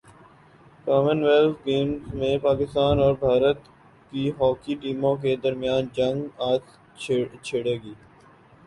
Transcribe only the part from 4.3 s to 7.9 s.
hockey ٹیموں کے درمیان جنگ اج چھڑے